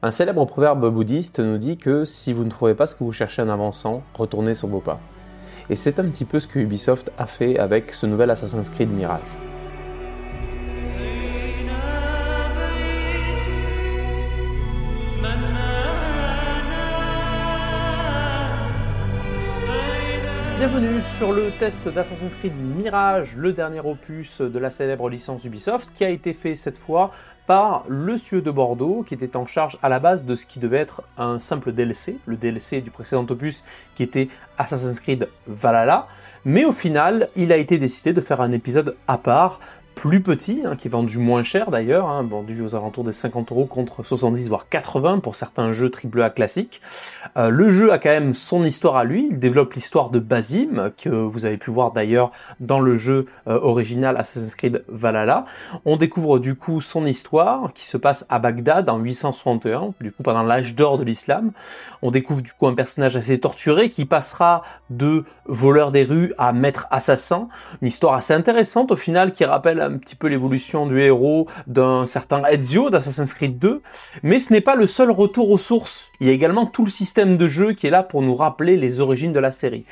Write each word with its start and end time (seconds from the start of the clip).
Un 0.00 0.12
célèbre 0.12 0.44
proverbe 0.44 0.88
bouddhiste 0.94 1.40
nous 1.40 1.58
dit 1.58 1.76
que 1.76 2.04
si 2.04 2.32
vous 2.32 2.44
ne 2.44 2.50
trouvez 2.50 2.74
pas 2.74 2.86
ce 2.86 2.94
que 2.94 3.02
vous 3.02 3.12
cherchez 3.12 3.42
en 3.42 3.48
avançant, 3.48 4.04
retournez 4.14 4.54
sur 4.54 4.68
vos 4.68 4.78
pas. 4.78 5.00
Et 5.70 5.76
c'est 5.76 5.98
un 5.98 6.08
petit 6.08 6.24
peu 6.24 6.38
ce 6.38 6.46
que 6.46 6.60
Ubisoft 6.60 7.10
a 7.18 7.26
fait 7.26 7.58
avec 7.58 7.92
ce 7.92 8.06
nouvel 8.06 8.30
Assassin's 8.30 8.70
Creed 8.70 8.92
Mirage. 8.92 9.47
Bienvenue 20.78 21.02
sur 21.18 21.32
le 21.32 21.50
test 21.58 21.88
d'Assassin's 21.88 22.36
Creed 22.36 22.54
Mirage, 22.54 23.34
le 23.34 23.52
dernier 23.52 23.80
opus 23.80 24.40
de 24.40 24.58
la 24.60 24.70
célèbre 24.70 25.10
licence 25.10 25.44
Ubisoft, 25.44 25.90
qui 25.92 26.04
a 26.04 26.08
été 26.08 26.34
fait 26.34 26.54
cette 26.54 26.78
fois 26.78 27.10
par 27.48 27.82
le 27.88 28.16
Cieux 28.16 28.42
de 28.42 28.52
Bordeaux, 28.52 29.02
qui 29.02 29.14
était 29.14 29.36
en 29.36 29.44
charge 29.44 29.76
à 29.82 29.88
la 29.88 29.98
base 29.98 30.24
de 30.24 30.36
ce 30.36 30.46
qui 30.46 30.60
devait 30.60 30.76
être 30.76 31.02
un 31.16 31.40
simple 31.40 31.72
DLC, 31.72 32.18
le 32.26 32.36
DLC 32.36 32.80
du 32.80 32.92
précédent 32.92 33.26
opus 33.28 33.64
qui 33.96 34.04
était 34.04 34.28
Assassin's 34.56 35.00
Creed 35.00 35.28
Valhalla. 35.48 36.06
Mais 36.44 36.64
au 36.64 36.70
final, 36.70 37.28
il 37.34 37.50
a 37.50 37.56
été 37.56 37.78
décidé 37.78 38.12
de 38.12 38.20
faire 38.20 38.40
un 38.40 38.52
épisode 38.52 38.94
à 39.08 39.18
part 39.18 39.58
plus 39.98 40.22
petit, 40.22 40.62
hein, 40.64 40.76
qui 40.76 40.86
est 40.86 40.90
vendu 40.90 41.18
moins 41.18 41.42
cher 41.42 41.72
d'ailleurs, 41.72 42.08
hein, 42.08 42.22
vendu 42.22 42.62
aux 42.62 42.76
alentours 42.76 43.02
des 43.02 43.10
50 43.10 43.50
euros 43.50 43.66
contre 43.66 44.04
70 44.04 44.48
voire 44.48 44.68
80 44.68 45.18
pour 45.18 45.34
certains 45.34 45.72
jeux 45.72 45.90
AAA 45.90 46.30
classiques. 46.30 46.80
Euh, 47.36 47.50
le 47.50 47.68
jeu 47.70 47.92
a 47.92 47.98
quand 47.98 48.10
même 48.10 48.32
son 48.32 48.62
histoire 48.62 48.94
à 48.94 49.02
lui, 49.02 49.26
il 49.28 49.40
développe 49.40 49.74
l'histoire 49.74 50.10
de 50.10 50.20
Basim, 50.20 50.92
que 50.96 51.08
vous 51.08 51.46
avez 51.46 51.56
pu 51.56 51.72
voir 51.72 51.90
d'ailleurs 51.90 52.30
dans 52.60 52.78
le 52.78 52.96
jeu 52.96 53.26
euh, 53.48 53.58
original 53.60 54.14
Assassin's 54.16 54.54
Creed 54.54 54.84
Valhalla. 54.86 55.46
On 55.84 55.96
découvre 55.96 56.38
du 56.38 56.54
coup 56.54 56.80
son 56.80 57.04
histoire 57.04 57.72
qui 57.72 57.84
se 57.84 57.96
passe 57.96 58.24
à 58.28 58.38
Bagdad 58.38 58.88
en 58.88 58.98
861, 58.98 59.94
du 60.00 60.12
coup 60.12 60.22
pendant 60.22 60.44
l'âge 60.44 60.76
d'or 60.76 60.98
de 60.98 61.04
l'islam. 61.04 61.50
On 62.02 62.12
découvre 62.12 62.42
du 62.42 62.52
coup 62.52 62.68
un 62.68 62.74
personnage 62.74 63.16
assez 63.16 63.36
torturé 63.40 63.90
qui 63.90 64.04
passera 64.04 64.62
de 64.90 65.24
voleur 65.46 65.90
des 65.90 66.04
rues 66.04 66.34
à 66.38 66.52
maître 66.52 66.86
assassin, 66.92 67.48
une 67.82 67.88
histoire 67.88 68.14
assez 68.14 68.32
intéressante 68.32 68.92
au 68.92 68.96
final 68.96 69.32
qui 69.32 69.44
rappelle 69.44 69.87
un 69.88 69.98
petit 69.98 70.14
peu 70.14 70.28
l'évolution 70.28 70.86
du 70.86 71.00
héros 71.00 71.46
d'un 71.66 72.06
certain 72.06 72.44
Ezio 72.44 72.90
d'Assassin's 72.90 73.34
Creed 73.34 73.58
2, 73.58 73.82
mais 74.22 74.38
ce 74.38 74.52
n'est 74.52 74.60
pas 74.60 74.76
le 74.76 74.86
seul 74.86 75.10
retour 75.10 75.50
aux 75.50 75.58
sources. 75.58 76.10
Il 76.20 76.26
y 76.26 76.30
a 76.30 76.32
également 76.32 76.66
tout 76.66 76.84
le 76.84 76.90
système 76.90 77.36
de 77.36 77.48
jeu 77.48 77.72
qui 77.72 77.86
est 77.86 77.90
là 77.90 78.02
pour 78.02 78.22
nous 78.22 78.34
rappeler 78.34 78.76
les 78.76 79.00
origines 79.00 79.32
de 79.32 79.40
la 79.40 79.50
série. 79.50 79.84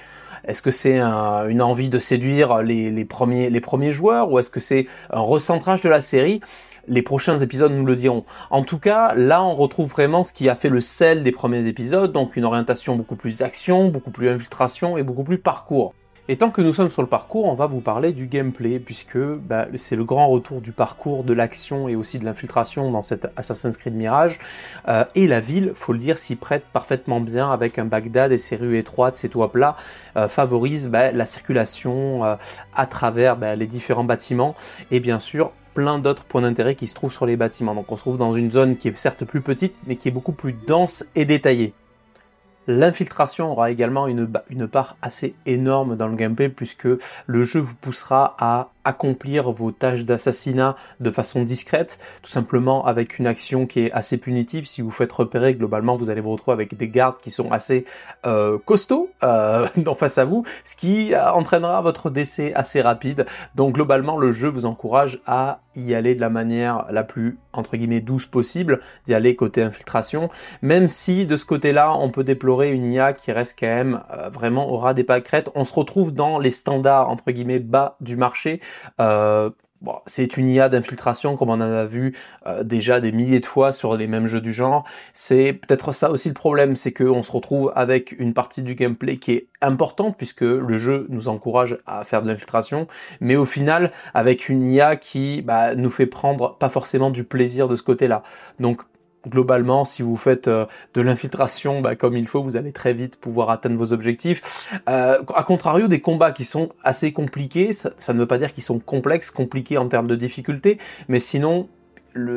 Est-ce 0.47 0.63
que 0.63 0.71
c'est 0.71 1.01
une 1.01 1.61
envie 1.61 1.89
de 1.89 1.99
séduire 1.99 2.63
les, 2.63 3.05
premiers, 3.05 3.51
les 3.51 3.61
premiers 3.61 3.93
joueurs 3.93 4.31
ou 4.31 4.39
est-ce 4.39 4.51
que 4.51 4.61
c'est 4.61 4.87
un 5.11 5.21
recentrage 5.21 5.81
de 5.81 5.89
la 5.89 6.01
série? 6.01 6.41
Les 6.89 7.03
prochains 7.03 7.39
épisodes 7.39 7.73
nous 7.73 7.85
le 7.85 7.97
diront. 7.97 8.25
En 8.51 8.63
tout 8.63 8.79
cas, 8.79 9.13
là, 9.15 9.43
on 9.43 9.57
retrouve 9.57 9.91
vraiment 9.91 10.23
ce 10.23 10.33
qui 10.33 10.49
a 10.49 10.55
fait 10.55 10.69
le 10.69 10.81
sel 10.81 11.25
des 11.25 11.33
premiers 11.33 11.67
épisodes, 11.67 12.13
donc 12.13 12.37
une 12.37 12.45
orientation 12.45 12.95
beaucoup 12.95 13.17
plus 13.17 13.43
action, 13.43 13.89
beaucoup 13.89 14.13
plus 14.13 14.29
infiltration 14.29 14.97
et 14.97 15.03
beaucoup 15.03 15.25
plus 15.25 15.39
parcours. 15.39 15.95
Et 16.29 16.37
tant 16.37 16.51
que 16.51 16.61
nous 16.61 16.73
sommes 16.73 16.91
sur 16.91 17.03
le 17.03 17.09
parcours, 17.09 17.45
on 17.45 17.55
va 17.55 17.67
vous 17.67 17.81
parler 17.81 18.13
du 18.13 18.27
gameplay, 18.27 18.81
puisque 18.81 19.17
bah, 19.17 19.67
c'est 19.77 19.95
le 19.95 20.05
grand 20.05 20.27
retour 20.27 20.61
du 20.61 20.73
parcours, 20.73 21.23
de 21.23 21.33
l'action 21.33 21.89
et 21.89 21.95
aussi 21.95 22.19
de 22.19 22.25
l'infiltration 22.25 22.91
dans 22.91 23.03
cet 23.03 23.29
Assassin's 23.37 23.77
Creed 23.77 23.95
Mirage. 23.95 24.41
Euh, 24.89 25.05
et 25.15 25.29
la 25.29 25.39
ville, 25.39 25.71
faut 25.77 25.93
le 25.93 26.01
dire, 26.01 26.19
s'y 26.19 26.35
prête 26.35 26.65
parfaitement 26.73 27.21
bien 27.21 27.53
avec 27.53 27.79
un 27.79 27.85
Bagdad 27.85 28.33
et 28.33 28.39
ses 28.39 28.57
rues 28.57 28.77
étroites, 28.77 29.15
ses 29.15 29.29
toits 29.29 29.53
plats, 29.53 29.77
euh, 30.17 30.29
favorise 30.29 30.89
bah, 30.89 31.13
la 31.13 31.27
circulation 31.27 32.25
euh, 32.25 32.35
à 32.75 32.87
travers 32.87 33.37
bah, 33.37 33.55
les 33.55 33.69
différents 33.69 34.03
bâtiments 34.03 34.57
et 34.91 34.99
bien 34.99 35.21
sûr 35.21 35.53
plein 35.75 36.01
d'autres 36.01 36.25
points 36.25 36.43
d'intérêt 36.43 36.75
qui 36.75 36.89
se 36.89 36.95
trouvent 36.95 37.13
sur 37.13 37.27
les 37.27 37.37
bâtiments. 37.37 37.75
Donc 37.75 37.93
on 37.93 37.97
se 37.97 38.03
trouve 38.03 38.19
dans 38.19 38.33
une 38.33 38.51
zone 38.51 38.77
qui 38.79 38.89
est 38.89 38.97
certes 38.97 39.25
plus 39.25 39.43
petite, 39.43 39.77
mais 39.87 39.95
qui 39.95 40.09
est 40.09 40.13
beaucoup 40.13 40.33
plus 40.33 40.55
dense 40.67 41.05
et 41.15 41.25
détaillée. 41.25 41.73
L'infiltration 42.67 43.53
aura 43.53 43.71
également 43.71 44.07
une, 44.09 44.27
part 44.67 44.97
assez 45.03 45.35
énorme 45.47 45.97
dans 45.97 46.09
le 46.09 46.17
gameplay 46.17 46.49
puisque 46.49 46.89
le 47.27 47.45
jeu 47.45 47.61
vous 47.61 47.75
poussera 47.75 48.37
à 48.39 48.71
accomplir 48.87 49.51
vos 49.51 49.73
tâches 49.73 50.05
d'assassinat 50.05 50.77
de 51.01 51.11
façon 51.11 51.43
discrète, 51.43 51.99
tout 52.23 52.31
simplement 52.31 52.87
avec 52.87 53.19
une 53.19 53.27
action 53.27 53.67
qui 53.67 53.81
est 53.81 53.93
assez 53.93 54.17
punitive. 54.17 54.67
Si 54.67 54.81
vous 54.81 54.91
faites 54.91 55.13
repérer, 55.13 55.55
globalement, 55.55 55.97
vous 55.97 56.11
allez 56.11 56.21
vous 56.21 56.31
retrouver 56.31 56.55
avec 56.55 56.77
des 56.77 56.89
gardes 56.89 57.19
qui 57.19 57.31
sont 57.31 57.51
assez 57.51 57.85
euh, 58.27 58.59
costauds 58.65 59.11
euh, 59.23 59.67
face 59.97 60.19
à 60.19 60.25
vous, 60.25 60.45
ce 60.65 60.77
qui 60.77 61.15
euh, 61.15 61.33
entraînera 61.33 61.81
votre 61.83 62.11
décès 62.11 62.55
assez 62.55 62.81
rapide. 62.81 63.27
Donc 63.55 63.75
globalement, 63.75 64.17
le 64.17 64.33
jeu 64.33 64.49
vous 64.49 64.67
encourage 64.67 65.21
à 65.27 65.61
y 65.75 65.95
aller 65.95 66.15
de 66.15 66.21
la 66.21 66.31
manière 66.31 66.87
la 66.91 67.03
plus 67.03 67.39
entre 67.53 67.77
guillemets 67.77 68.01
douce 68.01 68.27
possible, 68.27 68.81
d'y 69.05 69.15
aller 69.15 69.35
côté 69.37 69.63
infiltration, 69.63 70.29
même 70.63 70.89
si 70.89 71.27
de 71.27 71.37
ce 71.37 71.45
côté-là, 71.45 71.95
on 71.97 72.11
peut 72.11 72.25
déplorer 72.25 72.73
une 72.73 72.85
IA 72.93 73.13
qui 73.13 73.33
reste 73.33 73.59
quand 73.59 73.67
même 73.67 74.03
euh, 74.13 74.29
vraiment 74.29 74.71
au 74.71 74.77
ras 74.77 74.95
des 74.95 75.05
pâquerettes. 75.05 75.51
On 75.55 75.65
se 75.65 75.73
retrouve 75.73 76.13
dans 76.13 76.39
les 76.39 76.51
standards 76.51 77.09
entre 77.09 77.31
guillemets 77.31 77.59
bas 77.59 77.97
du 78.01 78.17
marché 78.17 78.61
euh, 79.01 79.51
c'est 80.07 80.37
une 80.37 80.49
IA 80.49 80.69
d'infiltration 80.69 81.37
comme 81.37 81.51
on 81.51 81.55
en 81.55 81.61
a 81.61 81.85
vu 81.85 82.17
euh, 82.47 82.65
déjà 82.65 83.01
des 83.01 83.13
milliers 83.13 83.41
de 83.41 83.47
fois 83.47 83.73
sur 83.73 83.97
les 83.97 84.07
mêmes 84.07 84.27
jeux 84.27 84.41
du 84.41 84.53
genre. 84.53 84.85
C'est 85.13 85.53
peut-être 85.53 85.93
ça 85.93 86.11
aussi 86.11 86.29
le 86.29 86.35
problème, 86.35 86.77
c'est 86.77 86.93
qu'on 86.93 87.23
se 87.23 87.33
retrouve 87.33 87.73
avec 87.75 88.13
une 88.19 88.35
partie 88.35 88.63
du 88.63 88.75
gameplay 88.75 89.17
qui 89.17 89.33
est 89.33 89.47
importante 89.61 90.17
puisque 90.17 90.43
le 90.43 90.79
jeu 90.79 91.07
nous 91.09 91.29
encourage 91.29 91.79
à 91.87 92.05
faire 92.05 92.23
de 92.23 92.29
l'infiltration, 92.29 92.87
mais 93.21 93.37
au 93.37 93.45
final 93.45 93.91
avec 94.15 94.49
une 94.49 94.65
IA 94.65 94.97
qui 94.97 95.43
bah, 95.43 95.75
nous 95.75 95.91
fait 95.91 96.07
prendre 96.07 96.57
pas 96.57 96.69
forcément 96.69 97.11
du 97.11 97.25
plaisir 97.25 97.69
de 97.69 97.75
ce 97.75 97.83
côté-là. 97.83 98.23
Donc 98.61 98.83
globalement, 99.27 99.85
si 99.85 100.03
vous 100.03 100.17
faites 100.17 100.49
euh, 100.49 100.67
de 100.95 101.01
l'infiltration 101.01 101.81
bah, 101.81 101.97
comme 101.97 102.17
il 102.17 102.27
faut, 102.27 102.43
vous 102.43 102.57
allez 102.57 102.73
très 102.73 102.95
vite 102.95 103.17
pouvoir 103.17 103.51
atteindre 103.51 103.77
vos 103.77 103.93
objectifs. 103.93 104.71
Euh, 104.89 105.23
a 105.35 105.43
contrario, 105.43 105.89
des 105.89 106.01
combats 106.01 106.33
qui 106.33 106.45
sont 106.45 106.71
assez 106.85 107.13
compliqués, 107.13 107.73
ça, 107.73 107.91
ça 107.99 108.15
ne 108.15 108.19
veut 108.19 108.27
pas 108.27 108.39
dire 108.39 108.53
qu'ils 108.53 108.63
sont 108.63 108.79
complexes, 108.79 109.31
compliqués 109.31 109.79
en 109.79 109.89
termes 109.89 110.07
de 110.07 110.17
difficulté, 110.17 110.79
mais 111.09 111.19
sinon, 111.19 111.69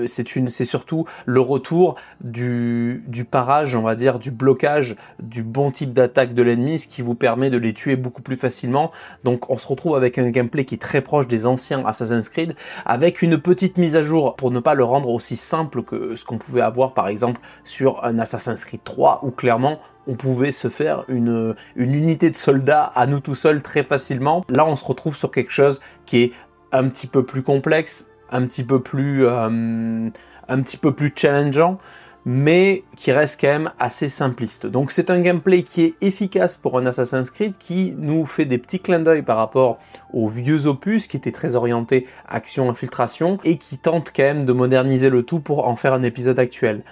c'est 0.07 0.65
surtout 0.65 1.05
le 1.25 1.39
retour 1.39 1.95
du, 2.21 3.03
parage, 3.29 3.75
on 3.75 3.81
va 3.81 3.95
dire, 3.95 4.19
du 4.19 4.31
blocage 4.31 4.95
du 5.21 5.43
bon 5.43 5.71
type 5.71 5.93
d'attaque 5.93 6.33
de 6.33 6.43
l'ennemi, 6.43 6.79
ce 6.79 6.87
qui 6.87 7.01
vous 7.01 7.15
permet 7.15 7.49
de 7.49 7.57
les 7.57 7.73
tuer 7.73 7.95
beaucoup 7.95 8.21
plus 8.21 8.35
facilement. 8.35 8.91
Donc 9.23 9.49
on 9.49 9.57
se 9.57 9.67
retrouve 9.67 9.95
avec 9.95 10.17
un 10.17 10.29
gameplay 10.29 10.65
qui 10.65 10.75
est 10.75 10.79
très 10.79 11.01
proche 11.01 11.27
des 11.27 11.45
anciens 11.45 11.85
Assassin's 11.85 12.29
Creed, 12.29 12.55
avec 12.85 13.21
une 13.21 13.37
petite 13.37 13.77
mise 13.77 13.95
à 13.95 14.03
jour 14.03 14.35
pour 14.35 14.51
ne 14.51 14.59
pas 14.59 14.73
le 14.73 14.83
rendre 14.83 15.09
aussi 15.09 15.35
simple 15.35 15.83
que 15.83 16.15
ce 16.15 16.25
qu'on 16.25 16.37
pouvait 16.37 16.61
avoir 16.61 16.93
par 16.93 17.07
exemple 17.07 17.41
sur 17.63 18.03
un 18.03 18.19
Assassin's 18.19 18.65
Creed 18.65 18.83
3, 18.83 19.21
où 19.23 19.31
clairement 19.31 19.79
on 20.07 20.15
pouvait 20.15 20.51
se 20.51 20.69
faire 20.69 21.03
une, 21.07 21.55
une 21.75 21.93
unité 21.93 22.29
de 22.31 22.35
soldats 22.35 22.85
à 22.95 23.05
nous 23.05 23.19
tout 23.19 23.35
seuls 23.35 23.61
très 23.61 23.83
facilement. 23.83 24.43
Là 24.49 24.65
on 24.65 24.75
se 24.75 24.85
retrouve 24.85 25.15
sur 25.15 25.31
quelque 25.31 25.51
chose 25.51 25.81
qui 26.05 26.23
est 26.23 26.31
un 26.71 26.87
petit 26.87 27.07
peu 27.07 27.23
plus 27.23 27.43
complexe, 27.43 28.09
un 28.31 28.45
petit 28.45 28.63
peu 28.63 28.81
plus, 28.81 29.25
euh, 29.25 30.09
un 30.47 30.61
petit 30.61 30.77
peu 30.77 30.93
plus 30.93 31.13
challengeant, 31.15 31.77
mais 32.25 32.83
qui 32.95 33.11
reste 33.11 33.39
quand 33.39 33.47
même 33.47 33.71
assez 33.79 34.09
simpliste. 34.09 34.67
Donc 34.67 34.91
c'est 34.91 35.09
un 35.09 35.19
gameplay 35.19 35.63
qui 35.63 35.83
est 35.85 35.95
efficace 36.01 36.57
pour 36.57 36.77
un 36.77 36.85
Assassin's 36.85 37.29
Creed, 37.29 37.57
qui 37.57 37.93
nous 37.97 38.25
fait 38.25 38.45
des 38.45 38.57
petits 38.57 38.79
clins 38.79 38.99
d'œil 38.99 39.21
par 39.21 39.37
rapport 39.37 39.79
aux 40.13 40.27
vieux 40.27 40.67
opus, 40.67 41.07
qui 41.07 41.17
étaient 41.17 41.31
très 41.31 41.55
orientés 41.55 42.07
action-infiltration, 42.27 43.39
et 43.43 43.57
qui 43.57 43.77
tente 43.77 44.11
quand 44.15 44.23
même 44.23 44.45
de 44.45 44.53
moderniser 44.53 45.09
le 45.09 45.23
tout 45.23 45.39
pour 45.39 45.67
en 45.67 45.75
faire 45.75 45.93
un 45.93 46.01
épisode 46.01 46.39
actuel. 46.39 46.83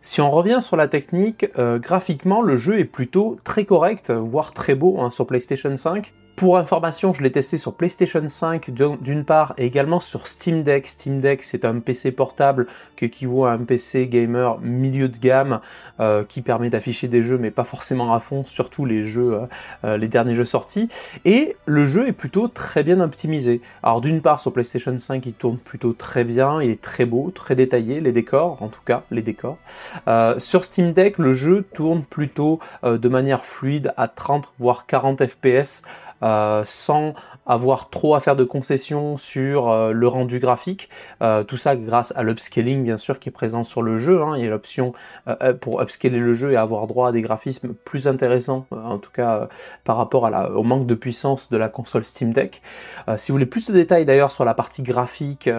Si 0.00 0.20
on 0.20 0.30
revient 0.30 0.58
sur 0.60 0.76
la 0.76 0.86
technique, 0.86 1.46
euh, 1.58 1.78
graphiquement 1.78 2.42
le 2.42 2.58
jeu 2.58 2.78
est 2.78 2.84
plutôt 2.84 3.38
très 3.42 3.64
correct, 3.64 4.10
voire 4.10 4.52
très 4.52 4.74
beau 4.74 5.00
hein, 5.00 5.08
sur 5.10 5.26
PlayStation 5.26 5.74
5. 5.74 6.12
Pour 6.36 6.58
information, 6.58 7.12
je 7.12 7.22
l'ai 7.22 7.30
testé 7.30 7.56
sur 7.56 7.74
PlayStation 7.74 8.22
5 8.26 8.70
d'une 8.70 9.24
part 9.24 9.54
et 9.56 9.66
également 9.66 10.00
sur 10.00 10.26
Steam 10.26 10.64
Deck. 10.64 10.88
Steam 10.88 11.20
Deck, 11.20 11.44
c'est 11.44 11.64
un 11.64 11.78
PC 11.78 12.10
portable 12.10 12.66
qui 12.96 13.04
équivaut 13.04 13.44
à 13.44 13.52
un 13.52 13.58
PC 13.58 14.08
gamer 14.08 14.58
milieu 14.58 15.08
de 15.08 15.16
gamme 15.16 15.60
euh, 16.00 16.24
qui 16.24 16.42
permet 16.42 16.70
d'afficher 16.70 17.06
des 17.06 17.22
jeux 17.22 17.38
mais 17.38 17.52
pas 17.52 17.62
forcément 17.62 18.14
à 18.14 18.18
fond, 18.18 18.44
surtout 18.46 18.84
les 18.84 19.06
jeux, 19.06 19.34
euh, 19.34 19.46
euh, 19.84 19.96
les 19.96 20.08
derniers 20.08 20.34
jeux 20.34 20.44
sortis. 20.44 20.88
Et 21.24 21.56
le 21.66 21.86
jeu 21.86 22.08
est 22.08 22.12
plutôt 22.12 22.48
très 22.48 22.82
bien 22.82 22.98
optimisé. 22.98 23.60
Alors 23.84 24.00
d'une 24.00 24.20
part 24.20 24.40
sur 24.40 24.52
PlayStation 24.52 24.98
5, 24.98 25.24
il 25.26 25.34
tourne 25.34 25.58
plutôt 25.58 25.92
très 25.92 26.24
bien, 26.24 26.60
il 26.60 26.70
est 26.70 26.80
très 26.80 27.04
beau, 27.04 27.30
très 27.32 27.54
détaillé, 27.54 28.00
les 28.00 28.12
décors, 28.12 28.60
en 28.60 28.68
tout 28.68 28.82
cas 28.84 29.04
les 29.12 29.22
décors. 29.22 29.58
sur 30.38 30.64
Steam 30.64 30.92
Deck, 30.92 31.18
le 31.18 31.32
jeu 31.32 31.64
tourne 31.74 32.02
plutôt 32.02 32.58
de 32.82 33.08
manière 33.08 33.44
fluide 33.44 33.92
à 33.96 34.08
30 34.08 34.52
voire 34.58 34.86
40 34.86 35.24
FPS. 35.26 35.84
Sans 36.64 37.14
avoir 37.46 37.90
trop 37.90 38.14
à 38.14 38.20
faire 38.20 38.36
de 38.36 38.44
concessions 38.44 39.16
sur 39.16 39.92
le 39.92 40.08
rendu 40.08 40.38
graphique. 40.38 40.88
tout 41.46 41.56
ça 41.56 41.76
grâce 41.76 42.12
à 42.16 42.22
l'upscaling 42.22 42.82
bien 42.82 42.96
sûr 42.96 43.18
qui 43.18 43.28
est 43.28 43.32
présent 43.32 43.64
sur 43.64 43.82
le 43.82 43.98
jeu. 43.98 44.22
Hein. 44.22 44.34
Il 44.36 44.44
y 44.44 44.46
a 44.46 44.50
l'option 44.50 44.92
pour 45.60 45.82
upscaler 45.82 46.18
le 46.18 46.34
jeu 46.34 46.52
et 46.52 46.56
avoir 46.56 46.86
droit 46.86 47.08
à 47.08 47.12
des 47.12 47.22
graphismes 47.22 47.74
plus 47.84 48.08
intéressants, 48.08 48.66
en 48.70 48.98
tout 48.98 49.10
cas 49.10 49.48
par 49.84 49.96
rapport 49.96 50.30
au 50.54 50.62
manque 50.62 50.86
de 50.86 50.94
puissance 50.94 51.50
de 51.50 51.56
la 51.56 51.68
console 51.68 52.04
Steam 52.04 52.32
Deck. 52.32 52.62
si 53.16 53.30
vous 53.30 53.34
voulez 53.34 53.46
plus 53.46 53.68
de 53.68 53.72
détails 53.74 54.04
d'ailleurs 54.04 54.30
sur 54.30 54.44
la 54.44 54.54
partie 54.54 54.82
graphique 54.82 55.46
et 55.46 55.50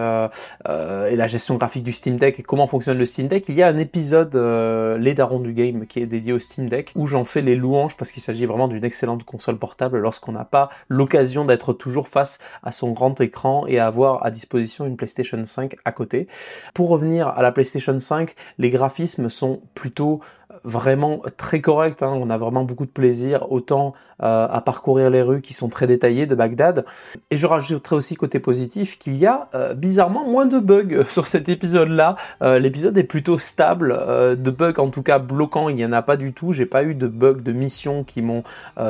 la 0.64 1.26
gestion 1.26 1.54
graphique 1.56 1.84
du 1.84 1.92
Steam 1.92 2.16
Deck 2.16 2.40
et 2.40 2.42
comment 2.42 2.66
fonctionne 2.66 2.98
le 2.98 3.06
Steam 3.06 3.28
Deck, 3.28 3.44
il 3.48 3.54
y 3.54 3.62
a 3.62 3.68
un 3.68 3.78
épisode 3.78 4.34
Les 4.34 5.14
Darons 5.14 5.40
du 5.40 5.52
Game 5.52 5.86
qui 5.86 6.00
est 6.00 6.06
dédié 6.06 6.32
au 6.32 6.38
Steam 6.38 6.68
Deck 6.68 6.92
où 6.96 7.06
j'en 7.06 7.24
fais 7.24 7.42
les 7.42 7.54
louanges 7.54 7.96
parce 7.96 8.10
qu'il 8.10 8.22
s'agit 8.22 8.46
vraiment 8.46 8.68
d'une 8.68 8.84
excellente 8.84 9.24
console 9.24 9.58
portable 9.58 9.98
lorsqu'on 9.98 10.32
n'a 10.32 10.44
pas 10.44 10.55
l'occasion 10.88 11.44
d'être 11.44 11.72
toujours 11.72 12.08
face 12.08 12.38
à 12.62 12.72
son 12.72 12.92
grand 12.92 13.20
écran 13.20 13.66
et 13.66 13.78
avoir 13.78 14.24
à 14.24 14.30
disposition 14.30 14.86
une 14.86 14.96
PlayStation 14.96 15.42
5 15.44 15.76
à 15.84 15.92
côté. 15.92 16.28
Pour 16.74 16.88
revenir 16.88 17.28
à 17.28 17.42
la 17.42 17.52
PlayStation 17.52 17.98
5, 17.98 18.34
les 18.58 18.70
graphismes 18.70 19.28
sont 19.28 19.62
plutôt 19.74 20.20
vraiment 20.64 21.22
très 21.36 21.60
corrects. 21.60 22.02
Hein. 22.02 22.12
On 22.14 22.30
a 22.30 22.38
vraiment 22.38 22.64
beaucoup 22.64 22.86
de 22.86 22.90
plaisir, 22.90 23.50
autant 23.50 23.94
euh, 24.22 24.46
à 24.50 24.60
parcourir 24.60 25.10
les 25.10 25.22
rues 25.22 25.40
qui 25.40 25.54
sont 25.54 25.68
très 25.68 25.86
détaillées 25.86 26.26
de 26.26 26.34
Bagdad. 26.34 26.84
Et 27.30 27.36
je 27.36 27.46
rajouterai 27.46 27.96
aussi 27.96 28.14
côté 28.14 28.40
positif 28.40 28.98
qu'il 28.98 29.16
y 29.16 29.26
a 29.26 29.48
euh, 29.54 29.74
bizarrement 29.74 30.24
moins 30.26 30.46
de 30.46 30.58
bugs 30.58 31.04
sur 31.08 31.26
cet 31.26 31.48
épisode-là. 31.48 32.16
Euh, 32.42 32.58
l'épisode 32.58 32.96
est 32.98 33.04
plutôt 33.04 33.38
stable, 33.38 33.96
de 34.36 34.50
bugs 34.50 34.78
en 34.78 34.90
tout 34.90 35.02
cas 35.02 35.18
bloquants, 35.18 35.68
il 35.68 35.76
n'y 35.76 35.84
en 35.84 35.92
a 35.92 36.02
pas 36.02 36.16
du 36.16 36.32
tout. 36.32 36.52
J'ai 36.52 36.66
pas 36.66 36.82
eu 36.82 36.94
de 36.94 37.06
bugs 37.06 37.42
de 37.42 37.52
mission 37.52 38.04
qui 38.04 38.22
m'ont 38.22 38.42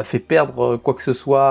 fait 0.03 0.19
perdre 0.19 0.77
quoi 0.77 0.95
que 0.95 1.03
ce 1.03 1.13
soit 1.13 1.46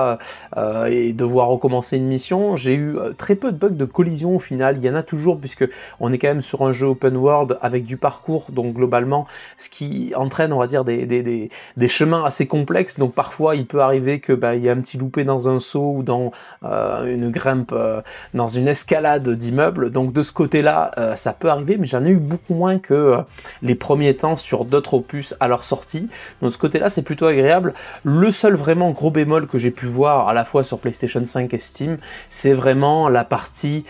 et 0.88 1.12
devoir 1.12 1.48
recommencer 1.48 1.96
une 1.96 2.06
mission. 2.06 2.56
J'ai 2.56 2.74
eu 2.74 2.96
très 3.16 3.34
peu 3.34 3.52
de 3.52 3.56
bugs 3.56 3.70
de 3.70 3.84
collision 3.84 4.36
au 4.36 4.38
final. 4.38 4.76
Il 4.78 4.84
y 4.84 4.90
en 4.90 4.94
a 4.94 5.02
toujours 5.02 5.38
puisque 5.38 5.68
on 6.00 6.12
est 6.12 6.18
quand 6.18 6.28
même 6.28 6.42
sur 6.42 6.62
un 6.62 6.72
jeu 6.72 6.86
open 6.86 7.16
world 7.16 7.58
avec 7.60 7.84
du 7.84 7.96
parcours, 7.96 8.46
donc 8.50 8.74
globalement, 8.74 9.26
ce 9.58 9.68
qui 9.68 10.12
entraîne, 10.16 10.52
on 10.52 10.58
va 10.58 10.66
dire, 10.66 10.84
des, 10.84 11.06
des, 11.06 11.22
des, 11.22 11.50
des 11.76 11.88
chemins 11.88 12.24
assez 12.24 12.46
complexes. 12.46 12.98
Donc 12.98 13.14
parfois, 13.14 13.56
il 13.56 13.66
peut 13.66 13.80
arriver 13.80 14.20
que 14.20 14.32
bah, 14.32 14.54
il 14.54 14.62
y 14.62 14.68
a 14.68 14.72
un 14.72 14.80
petit 14.80 14.98
loupé 14.98 15.24
dans 15.24 15.48
un 15.48 15.58
saut 15.58 15.94
ou 15.96 16.02
dans 16.02 16.30
euh, 16.64 17.12
une 17.12 17.30
grimpe, 17.30 17.72
euh, 17.72 18.00
dans 18.34 18.48
une 18.48 18.68
escalade 18.68 19.28
d'immeuble. 19.28 19.90
Donc 19.90 20.12
de 20.12 20.22
ce 20.22 20.32
côté-là, 20.32 20.90
euh, 20.98 21.14
ça 21.14 21.32
peut 21.32 21.50
arriver, 21.50 21.76
mais 21.78 21.86
j'en 21.86 22.04
ai 22.04 22.10
eu 22.10 22.18
beaucoup 22.18 22.54
moins 22.54 22.78
que 22.78 23.18
les 23.62 23.74
premiers 23.74 24.16
temps 24.16 24.36
sur 24.36 24.64
d'autres 24.64 24.94
opus 24.94 25.34
à 25.40 25.48
leur 25.48 25.64
sortie. 25.64 26.08
Donc 26.40 26.50
de 26.50 26.54
ce 26.54 26.58
côté-là, 26.58 26.88
c'est 26.88 27.02
plutôt 27.02 27.26
agréable. 27.26 27.74
Le 28.04 28.30
seul 28.30 28.54
vraiment 28.54 28.90
gros 28.90 29.10
bémol 29.10 29.46
que 29.46 29.58
j'ai 29.58 29.70
pu 29.70 29.85
voir 29.86 30.28
à 30.28 30.34
la 30.34 30.44
fois 30.44 30.64
sur 30.64 30.78
PlayStation 30.78 31.24
5 31.24 31.52
et 31.54 31.58
Steam, 31.58 31.98
c'est 32.28 32.52
vraiment 32.52 33.08
la 33.08 33.24
partie 33.24 33.84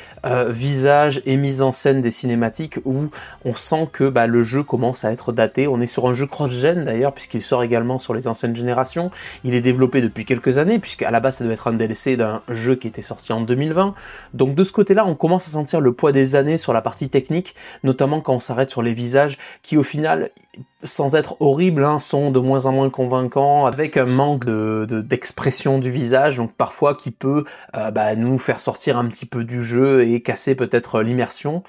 visage 0.48 1.22
et 1.25 1.37
mise 1.37 1.62
en 1.62 1.72
scène 1.72 2.00
des 2.00 2.10
cinématiques 2.10 2.78
où 2.84 3.10
on 3.44 3.54
sent 3.54 3.88
que 3.93 4.08
bah, 4.08 4.26
le 4.26 4.43
jeu 4.43 4.62
commence 4.62 5.04
à 5.04 5.12
être 5.12 5.32
daté. 5.32 5.69
On 5.69 5.81
est 5.81 5.87
sur 5.87 6.06
un 6.08 6.14
jeu 6.14 6.26
cross-gen 6.26 6.84
d'ailleurs, 6.84 7.12
puisqu'il 7.12 7.43
sort 7.43 7.62
également 7.62 7.98
sur 7.98 8.14
les 8.14 8.28
anciennes 8.28 8.56
générations. 8.56 9.10
Il 9.44 9.54
est 9.54 9.60
développé 9.60 10.00
depuis 10.02 10.25
quelques 10.25 10.58
années, 10.58 10.78
puisqu'à 10.78 11.10
la 11.10 11.20
base 11.20 11.37
ça 11.37 11.44
doit 11.44 11.52
être 11.52 11.69
un 11.69 11.72
DLC 11.72 12.16
d'un 12.16 12.42
jeu 12.49 12.75
qui 12.75 12.88
était 12.88 13.02
sorti 13.02 13.32
en 13.32 13.40
2020. 13.40 13.94
Donc 14.34 14.54
de 14.54 14.64
ce 14.64 14.72
côté-là, 14.72 15.04
on 15.06 15.14
commence 15.14 15.49
à 15.49 15.50
sentir 15.52 15.81
le 15.81 15.92
poids 15.92 16.12
des 16.12 16.37
années 16.37 16.56
sur 16.56 16.72
la 16.72 16.82
partie 16.82 17.08
technique, 17.08 17.54
notamment 17.84 18.20
quand 18.20 18.34
on 18.34 18.40
s'arrête 18.40 18.70
sur 18.70 18.82
les 18.82 18.92
visages, 18.92 19.38
qui 19.62 19.76
au 19.76 19.82
final 19.82 20.31
sans 20.86 21.16
être 21.16 21.36
horribles, 21.40 21.84
hein, 21.84 21.98
sont 21.98 22.30
de 22.30 22.38
moins 22.38 22.66
en 22.66 22.72
moins 22.72 22.90
convaincants, 22.90 23.66
avec 23.66 23.96
un 23.96 24.06
manque 24.06 24.44
de, 24.44 24.86
d'expression 24.86 25.78
du 25.78 25.90
visage, 25.90 26.36
donc 26.36 26.52
parfois 26.52 26.94
qui 26.94 27.10
peut 27.10 27.44
euh, 27.76 27.90
bah, 27.90 28.14
nous 28.14 28.38
faire 28.38 28.60
sortir 28.60 28.98
un 28.98 29.06
petit 29.06 29.26
peu 29.26 29.44
du 29.44 29.62
jeu 29.62 30.06
et 30.06 30.22
casser 30.22 30.54
peut-être 30.54 31.02
l'immersion. 31.02 31.62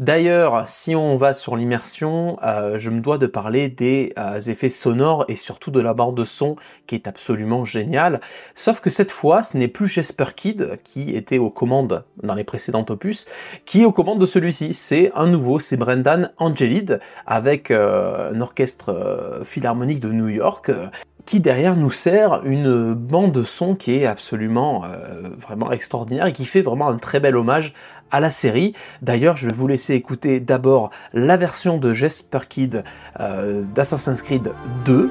D'ailleurs, 0.00 0.68
si 0.68 0.96
on 0.96 1.16
va 1.16 1.34
sur 1.34 1.56
l'immersion, 1.56 2.36
euh, 2.42 2.78
je 2.78 2.90
me 2.90 3.00
dois 3.00 3.18
de 3.18 3.26
parler 3.26 3.68
des 3.68 4.12
euh, 4.18 4.40
effets 4.40 4.68
sonores 4.68 5.24
et 5.28 5.36
surtout 5.36 5.70
de 5.70 5.80
la 5.80 5.94
barre 5.94 6.12
de 6.12 6.24
son 6.24 6.56
qui 6.86 6.96
est 6.96 7.06
absolument 7.06 7.64
géniale. 7.64 8.20
Sauf 8.54 8.80
que 8.80 8.90
cette 8.90 9.12
fois, 9.12 9.42
ce 9.42 9.56
n'est 9.56 9.68
plus 9.68 9.86
Jesper 9.86 10.26
Kid 10.34 10.78
qui 10.82 11.14
était 11.14 11.38
aux 11.38 11.50
commandes 11.50 12.04
dans 12.22 12.34
les 12.34 12.44
précédents 12.44 12.86
opus, 12.88 13.26
qui 13.66 13.82
est 13.82 13.84
aux 13.84 13.92
commandes 13.92 14.20
de 14.20 14.26
celui-ci. 14.26 14.74
C'est 14.74 15.12
un 15.14 15.26
nouveau, 15.26 15.58
c'est 15.60 15.76
Brendan 15.76 16.32
Angelid 16.38 16.98
avec 17.26 17.70
un 18.32 18.40
orchestre 18.40 18.90
euh, 18.90 19.44
philharmonique 19.44 20.00
de 20.00 20.10
New 20.10 20.28
York 20.28 20.68
euh, 20.68 20.86
qui 21.26 21.40
derrière 21.40 21.76
nous 21.76 21.90
sert 21.90 22.44
une 22.44 22.94
bande 22.94 23.32
de 23.32 23.44
son 23.44 23.74
qui 23.74 23.96
est 23.96 24.06
absolument 24.06 24.84
euh, 24.84 25.30
vraiment 25.38 25.72
extraordinaire 25.72 26.26
et 26.26 26.32
qui 26.32 26.44
fait 26.44 26.60
vraiment 26.60 26.88
un 26.88 26.98
très 26.98 27.20
bel 27.20 27.36
hommage 27.36 27.72
à 28.10 28.20
la 28.20 28.30
série. 28.30 28.74
D'ailleurs, 29.00 29.36
je 29.36 29.48
vais 29.48 29.54
vous 29.54 29.66
laisser 29.66 29.94
écouter 29.94 30.40
d'abord 30.40 30.90
la 31.12 31.36
version 31.36 31.78
de 31.78 31.92
Jesper 31.92 32.40
Kid 32.48 32.84
d'Assassin's 33.18 34.22
Creed 34.22 34.52
2 34.84 35.10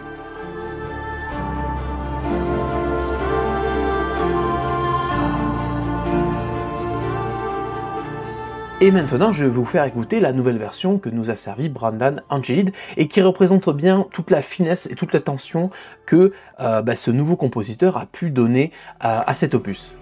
Et 8.81 8.91
maintenant, 8.91 9.31
je 9.31 9.45
vais 9.45 9.49
vous 9.49 9.63
faire 9.63 9.85
écouter 9.85 10.19
la 10.19 10.33
nouvelle 10.33 10.57
version 10.57 10.99
que 10.99 11.09
nous 11.09 11.31
a 11.31 11.35
servi 11.35 11.69
Brandon 11.69 12.15
Angelid 12.29 12.71
et 12.97 13.07
qui 13.07 13.21
représente 13.21 13.69
bien 13.69 14.05
toute 14.11 14.29
la 14.29 14.41
finesse 14.41 14.89
et 14.91 14.95
toute 14.95 15.13
l'attention 15.13 15.69
que 16.05 16.33
euh, 16.59 16.81
bah, 16.81 16.95
ce 16.95 17.09
nouveau 17.09 17.37
compositeur 17.37 17.97
a 17.97 18.05
pu 18.05 18.29
donner 18.29 18.71
à 18.99 19.33
cet 19.33 19.55
opus. 19.55 19.95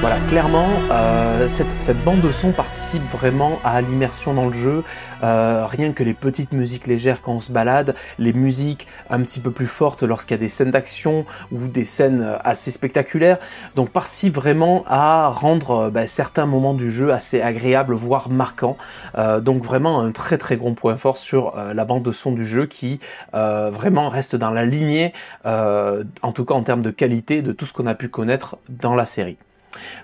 Voilà, 0.00 0.18
clairement, 0.30 0.70
euh, 0.90 1.46
cette, 1.46 2.02
bande 2.04 2.22
de 2.22 2.30
son 2.30 2.52
participe 2.52 3.04
vraiment 3.04 3.58
à 3.64 3.82
l'immersion 3.82 4.32
dans 4.32 4.46
le 4.46 4.52
jeu. 4.54 4.82
Euh, 5.22 5.66
rien 5.66 5.92
que 5.92 6.02
les 6.02 6.14
petites 6.14 6.52
musiques 6.52 6.86
légères 6.86 7.20
quand 7.20 7.34
on 7.34 7.40
se 7.40 7.52
balade, 7.52 7.94
les 8.18 8.32
musiques 8.32 8.86
un 9.10 9.20
petit 9.20 9.40
peu 9.40 9.50
plus 9.50 9.66
fortes 9.66 10.02
lorsqu'il 10.02 10.30
y 10.30 10.40
a 10.40 10.40
des 10.40 10.48
scènes 10.48 10.70
d'action 10.70 11.26
ou 11.52 11.66
des 11.66 11.84
scènes 11.84 12.38
assez 12.44 12.70
spectaculaires. 12.70 13.36
Donc 13.76 13.90
participe 13.90 14.34
vraiment 14.34 14.84
à 14.86 15.28
rendre 15.28 15.70
euh, 15.72 15.90
bah, 15.90 16.06
certains 16.06 16.46
moments 16.46 16.72
du 16.72 16.90
jeu 16.90 17.12
assez 17.12 17.42
agréables, 17.42 17.92
voire 17.92 18.30
marquants. 18.30 18.78
donc 19.42 19.62
vraiment 19.62 20.00
un 20.00 20.12
très 20.12 20.38
très 20.38 20.56
gros 20.56 20.72
point 20.72 20.96
fort 20.96 21.18
sur 21.18 21.54
la 21.56 21.84
bande 21.84 22.04
de 22.04 22.12
son 22.12 22.32
du 22.32 22.46
jeu 22.46 22.64
qui 22.64 23.00
vraiment 23.32 24.08
reste 24.08 24.34
dans 24.34 24.50
la 24.50 24.64
lignée, 24.64 25.12
en 25.44 26.32
tout 26.32 26.44
cas 26.44 26.54
en 26.54 26.62
termes 26.62 26.82
de 26.82 26.90
qualité, 26.90 27.42
de 27.42 27.52
tout 27.52 27.66
ce 27.66 27.72
qu'on 27.72 27.86
a 27.86 27.94
pu 27.94 28.08
connaître 28.08 28.56
dans 28.68 28.94
la 28.94 29.04
série. 29.04 29.36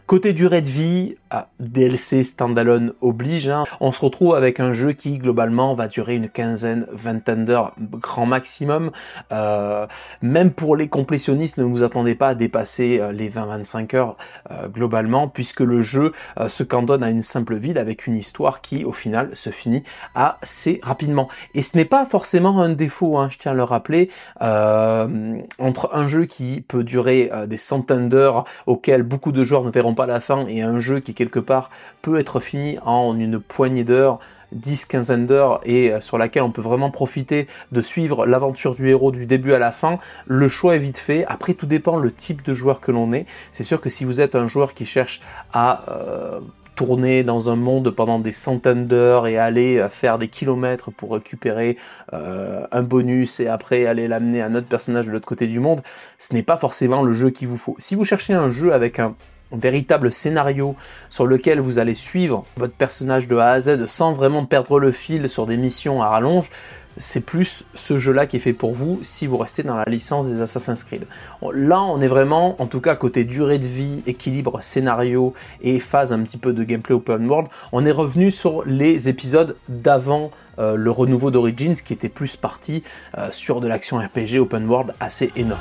Côté 0.07 0.33
durée 0.33 0.61
de 0.61 0.69
vie, 0.69 1.17
ah, 1.31 1.49
DLC 1.59 2.23
standalone 2.23 2.93
oblige, 3.01 3.49
hein, 3.49 3.65
on 3.81 3.91
se 3.91 4.01
retrouve 4.01 4.37
avec 4.37 4.61
un 4.61 4.73
jeu 4.73 4.93
qui 4.93 5.19
globalement 5.19 5.75
va 5.75 5.89
durer 5.89 6.15
une 6.15 6.29
quinzaine, 6.29 6.87
vingtaine 6.93 7.45
d'heures 7.45 7.73
grand 7.81 8.27
maximum. 8.27 8.93
Euh, 9.33 9.89
même 10.23 10.53
pour 10.53 10.77
les 10.77 10.87
complétionnistes, 10.87 11.59
ne 11.59 11.65
vous 11.65 11.83
attendez 11.83 12.15
pas 12.15 12.29
à 12.29 12.35
dépasser 12.37 13.01
euh, 13.01 13.11
les 13.11 13.29
20-25 13.29 13.97
heures 13.97 14.17
euh, 14.53 14.69
globalement, 14.69 15.27
puisque 15.27 15.61
le 15.61 15.83
jeu 15.83 16.13
se 16.47 16.63
cantonne 16.63 17.03
à 17.03 17.11
une 17.11 17.23
simple 17.23 17.57
ville 17.57 17.79
avec 17.79 18.07
une 18.07 18.15
histoire 18.15 18.61
qui 18.61 18.85
au 18.85 18.93
final 18.93 19.31
se 19.33 19.51
finit 19.51 19.83
assez 20.15 20.81
rapidement. 20.85 21.29
Et 21.55 21.63
ce 21.63 21.77
n'est 21.77 21.85
pas 21.85 22.07
forcément 22.07 22.61
un 22.61 22.69
défaut, 22.69 23.19
hein, 23.19 23.29
je 23.31 23.39
tiens 23.39 23.53
à 23.53 23.55
le 23.55 23.65
rappeler, 23.65 24.11
entre 24.41 25.91
un 25.93 26.07
jeu 26.07 26.27
qui 26.27 26.61
peut 26.61 26.85
durer 26.85 27.31
des 27.47 27.57
centaines 27.57 28.09
d'heures, 28.09 28.45
auquel 28.67 29.03
beaucoup 29.03 29.33
de 29.33 29.43
joueurs 29.43 29.56
ne 29.65 29.71
verront 29.71 29.95
pas 29.95 30.07
la 30.07 30.21
fin, 30.21 30.47
et 30.47 30.63
un 30.63 30.79
jeu 30.79 31.01
qui 31.01 31.15
quelque 31.15 31.41
part 31.41 31.71
peut 32.03 32.19
être 32.19 32.41
fini 32.41 32.79
en 32.85 33.19
une 33.19 33.39
poignée 33.39 33.85
d'heures, 33.85 34.19
10 34.53 34.87
quinzaine 34.87 35.27
d'heures 35.27 35.61
et 35.65 35.93
euh, 35.93 36.01
sur 36.01 36.19
laquelle 36.19 36.43
on 36.43 36.51
peut 36.51 36.63
vraiment 36.63 36.91
profiter 36.91 37.47
de 37.73 37.81
suivre 37.81 38.27
l'aventure 38.27 38.75
du 38.75 38.89
héros 38.89 39.11
du 39.11 39.27
début 39.27 39.53
à 39.53 39.59
la 39.59 39.71
fin, 39.71 39.99
le 40.27 40.49
choix 40.49 40.77
est 40.77 40.81
vite 40.81 40.99
fait. 40.99 41.25
Après 41.27 41.55
tout 41.55 41.67
dépend 41.67 41.97
le 41.97 42.13
type 42.13 42.43
de 42.43 42.55
joueur 42.55 42.81
que 42.81 42.93
l'on 42.93 43.13
est. 43.13 43.27
C'est 43.53 43.63
sûr 43.63 43.81
que 43.81 43.91
si 43.91 44.05
vous 44.05 44.21
êtes 44.21 44.35
un 44.35 44.47
joueur 44.47 44.75
qui 44.75 44.87
cherche 44.87 45.21
à 45.53 45.85
euh, 45.91 46.41
tourner 46.75 47.25
dans 47.25 47.49
un 47.51 47.57
monde 47.57 47.91
pendant 47.91 48.19
des 48.19 48.33
centaines 48.33 48.87
d'heures 48.87 49.27
et 49.27 49.39
aller 49.39 49.79
euh, 49.79 49.89
faire 49.89 50.19
des 50.19 50.29
kilomètres 50.29 50.91
pour 50.91 51.13
récupérer 51.13 51.77
un 52.13 52.83
bonus 52.83 53.41
et 53.41 53.49
après 53.49 53.87
aller 53.87 54.09
l'amener 54.09 54.43
à 54.43 54.49
notre 54.49 54.67
personnage 54.67 55.07
de 55.07 55.13
l'autre 55.13 55.27
côté 55.27 55.47
du 55.47 55.61
monde, 55.61 55.83
ce 56.19 56.35
n'est 56.35 56.43
pas 56.43 56.57
forcément 56.57 57.03
le 57.03 57.13
jeu 57.13 57.31
qu'il 57.31 57.49
vous 57.49 57.57
faut. 57.57 57.77
Si 57.79 57.95
vous 57.95 58.05
cherchez 58.05 58.33
un 58.33 58.51
jeu 58.51 58.73
avec 58.73 58.99
un 58.99 59.15
véritable 59.59 60.13
scénario 60.13 60.77
sur 61.09 61.27
lequel 61.27 61.61
vous 61.61 61.79
allez 61.79 61.95
suivre 61.95 62.45
votre 62.57 62.75
personnage 62.75 63.27
de 63.29 63.37
A 63.37 63.51
à 63.51 63.61
Z 63.61 63.87
sans 63.87 64.13
vraiment 64.13 64.47
perdre 64.47 64.79
le 64.79 64.93
fil 64.93 65.29
sur 65.29 65.47
des 65.47 65.57
missions 65.57 66.03
à 66.03 66.09
rallonge, 66.09 66.51
c'est 66.97 67.21
plus 67.21 67.65
ce 67.75 67.99
jeu-là 67.99 68.27
qui 68.27 68.37
est 68.37 68.41
fait 68.41 68.53
pour 68.53 68.73
vous 68.73 68.99
si 69.03 69.27
vous 69.27 69.37
restez 69.37 69.63
dans 69.63 69.77
la 69.77 69.85
licence 69.87 70.31
des 70.31 70.41
Assassin's 70.41 70.83
Creed. 70.85 71.07
Là, 71.53 71.83
on 71.83 72.01
est 72.01 72.09
vraiment, 72.09 72.61
en 72.61 72.67
tout 72.67 72.81
cas 72.81 72.97
côté 72.97 73.25
durée 73.25 73.59
de 73.59 73.67
vie, 73.67 74.03
équilibre 74.07 74.63
scénario 74.63 75.35
et 75.63 75.79
phase 75.79 76.13
un 76.13 76.23
petit 76.23 76.39
peu 76.39 76.53
de 76.53 76.65
gameplay 76.65 76.95
open 76.95 77.29
world, 77.29 77.49
on 77.73 77.85
est 77.85 77.93
revenu 77.93 78.31
sur 78.31 78.65
les 78.65 79.09
épisodes 79.09 79.57
d'avant 79.69 80.31
euh, 80.59 80.77
le 80.77 80.91
renouveau 80.91 81.31
d'Origins 81.31 81.75
qui 81.75 81.93
était 81.93 82.09
plus 82.09 82.37
parti 82.37 82.83
euh, 83.19 83.29
sur 83.31 83.61
de 83.61 83.69
l'action 83.69 83.99
RPG 83.99 84.39
open 84.39 84.67
world 84.67 84.95
assez 85.01 85.33
énorme. 85.37 85.61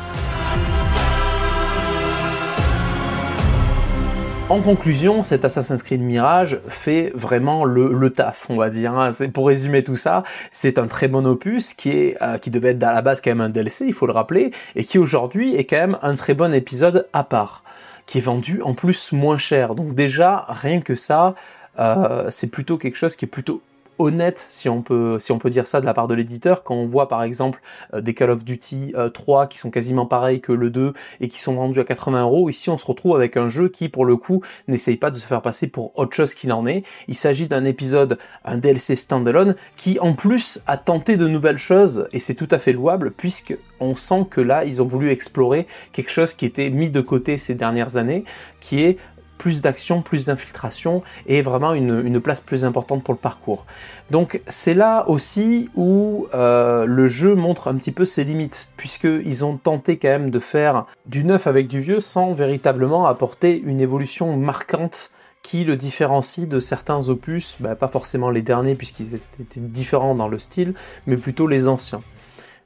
En 4.47 4.61
conclusion, 4.61 5.23
cet 5.23 5.43
Assassin's 5.43 5.81
Creed 5.81 6.01
Mirage 6.01 6.59
fait 6.67 7.11
vraiment 7.15 7.65
le, 7.65 8.09
taf, 8.11 8.45
on 8.51 8.57
va 8.57 8.69
dire. 8.69 8.93
Hein. 8.93 9.09
Pour 9.33 9.47
résumer 9.47 9.83
tout 9.83 9.95
ça, 9.95 10.21
c'est 10.51 10.77
un 10.77 10.85
très 10.85 11.07
bon 11.07 11.25
opus 11.25 11.73
qui 11.73 11.89
est 11.89 12.17
euh, 12.21 12.37
qui 12.37 12.51
devait 12.51 12.69
être 12.69 12.83
à 12.83 12.93
la 12.93 13.01
base 13.01 13.21
quand 13.21 13.31
même 13.31 13.41
un 13.41 13.49
DLC, 13.49 13.85
il 13.87 13.93
faut 13.93 14.05
le 14.05 14.13
rappeler, 14.13 14.51
et 14.75 14.83
qui 14.83 14.99
aujourd'hui 14.99 15.55
est 15.55 15.63
quand 15.63 15.77
même 15.77 15.97
un 16.03 16.13
très 16.13 16.35
bon 16.35 16.53
épisode 16.53 17.07
à 17.11 17.23
part, 17.23 17.63
qui 18.05 18.19
est 18.19 18.21
vendu 18.21 18.61
en 18.61 18.75
plus 18.75 19.13
moins 19.13 19.39
cher. 19.39 19.73
Donc 19.73 19.95
déjà, 19.95 20.45
rien 20.47 20.79
que 20.79 20.93
ça, 20.93 21.33
euh, 21.79 22.27
c'est 22.29 22.51
plutôt 22.51 22.77
quelque 22.77 22.97
chose 22.97 23.15
qui 23.15 23.25
est 23.25 23.29
plutôt 23.29 23.63
honnête, 23.97 24.47
si 24.49 24.69
on 24.69 24.81
peut, 24.81 25.17
si 25.19 25.31
on 25.31 25.39
peut 25.39 25.49
dire 25.49 25.67
ça 25.67 25.81
de 25.81 25.85
la 25.85 25.93
part 25.93 26.07
de 26.07 26.13
l'éditeur, 26.13 26.63
quand 26.63 26.75
on 26.75 26.85
voit 26.85 27.07
par 27.07 27.23
exemple 27.23 27.61
euh, 27.93 28.01
des 28.01 28.13
Call 28.13 28.29
of 28.29 28.43
Duty 28.43 28.93
3 29.13 29.43
euh, 29.43 29.47
qui 29.47 29.57
sont 29.57 29.71
quasiment 29.71 30.05
pareils 30.05 30.41
que 30.41 30.51
le 30.51 30.69
2 30.69 30.93
et 31.21 31.27
qui 31.27 31.39
sont 31.39 31.55
vendus 31.55 31.79
à 31.79 31.83
80 31.83 32.21
euros, 32.23 32.49
ici 32.49 32.69
on 32.69 32.77
se 32.77 32.85
retrouve 32.85 33.15
avec 33.15 33.37
un 33.37 33.49
jeu 33.49 33.69
qui 33.69 33.89
pour 33.89 34.05
le 34.05 34.17
coup 34.17 34.41
n'essaye 34.67 34.97
pas 34.97 35.11
de 35.11 35.17
se 35.17 35.25
faire 35.25 35.41
passer 35.41 35.67
pour 35.67 35.97
autre 35.97 36.15
chose 36.15 36.33
qu'il 36.33 36.51
en 36.53 36.65
est. 36.65 36.83
Il 37.07 37.15
s'agit 37.15 37.47
d'un 37.47 37.65
épisode, 37.65 38.17
un 38.43 38.57
DLC 38.57 38.95
standalone 38.95 39.55
qui 39.75 39.99
en 39.99 40.13
plus 40.13 40.61
a 40.67 40.77
tenté 40.77 41.17
de 41.17 41.27
nouvelles 41.27 41.57
choses 41.57 42.07
et 42.11 42.19
c'est 42.19 42.35
tout 42.35 42.47
à 42.51 42.59
fait 42.59 42.73
louable 42.73 43.11
puisque 43.11 43.57
on 43.79 43.95
sent 43.95 44.25
que 44.29 44.41
là 44.41 44.65
ils 44.65 44.81
ont 44.81 44.87
voulu 44.87 45.11
explorer 45.11 45.67
quelque 45.91 46.11
chose 46.11 46.33
qui 46.33 46.45
était 46.45 46.69
mis 46.69 46.89
de 46.89 47.01
côté 47.01 47.37
ces 47.37 47.55
dernières 47.55 47.97
années, 47.97 48.23
qui 48.59 48.83
est 48.83 48.97
plus 49.37 49.61
d'action, 49.61 50.01
plus 50.01 50.25
d'infiltration 50.25 51.03
et 51.27 51.41
vraiment 51.41 51.73
une, 51.73 52.19
place 52.19 52.41
plus 52.41 52.65
importante 52.65 53.03
pour 53.03 53.13
le 53.13 53.19
parcours. 53.19 53.65
Donc 54.09 54.41
c'est 54.47 54.73
là 54.73 55.05
aussi 55.07 55.69
où 55.75 56.27
euh, 56.33 56.85
le 56.85 57.07
jeu 57.07 57.35
montre 57.35 57.67
un 57.67 57.75
petit 57.75 57.91
peu 57.91 58.05
ses 58.05 58.23
limites, 58.23 58.69
puisqu'ils 58.77 59.45
ont 59.45 59.57
tenté 59.57 59.97
quand 59.97 60.07
même 60.07 60.29
de 60.29 60.39
faire 60.39 60.85
du 61.05 61.23
neuf 61.23 61.47
avec 61.47 61.67
du 61.67 61.81
vieux 61.81 61.99
sans 61.99 62.33
véritablement 62.33 63.07
apporter 63.07 63.59
une 63.59 63.81
évolution 63.81 64.35
marquante 64.37 65.11
qui 65.43 65.63
le 65.63 65.75
différencie 65.75 66.47
de 66.47 66.59
certains 66.59 67.09
opus, 67.09 67.57
bah, 67.59 67.75
pas 67.75 67.87
forcément 67.87 68.31
les 68.31 68.41
derniers 68.41 68.73
puisqu'ils 68.73 69.13
étaient 69.13 69.59
différents 69.59 70.15
dans 70.15 70.27
le 70.27 70.39
style, 70.39 70.73
mais 71.05 71.17
plutôt 71.17 71.45
les 71.45 71.67
anciens. 71.67 72.01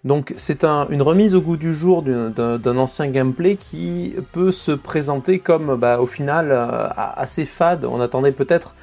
Donc 0.06 0.34
c'est 0.38 0.64
une 0.64 1.02
remise 1.02 1.36
au 1.36 1.42
goût 1.42 1.58
du 1.58 1.74
jour 1.74 2.02
d'un 2.04 2.78
ancien 2.78 3.08
gameplay 3.08 3.58
qui 3.58 4.16
peut 4.32 4.52
se 4.52 4.72
présenter 4.72 5.40
comme 5.40 5.76
bah, 5.76 6.00
au 6.00 6.06
final 6.06 6.52
euh, 6.52 6.88
assez 6.96 7.46
fade. 7.46 7.84
On 7.84 8.00
attendait 8.00 8.32
peut-être 8.32 8.76